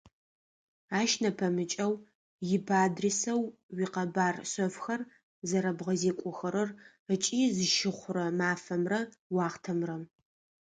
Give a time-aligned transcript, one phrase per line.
[0.99, 1.93] Ащ нэпэмыкӏэу,
[2.55, 3.41] Ип-адресэу
[3.75, 5.01] уикъэбар шъэфхэр
[5.49, 6.69] зэрэбгъэзекӏохэрэр
[7.13, 8.99] ыкӏи зыщыхъурэ мафэмрэ
[9.33, 9.95] уахътэмрэ.